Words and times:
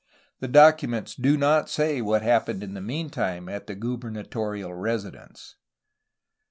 The 0.39 0.47
documents 0.47 1.13
do 1.13 1.37
not 1.37 1.69
say 1.69 2.01
what 2.01 2.23
happened 2.23 2.63
in 2.63 2.73
the 2.73 2.81
meantime 2.81 3.47
at 3.47 3.67
the 3.67 3.75
gubernatorial 3.75 4.73
residence. 4.73 5.57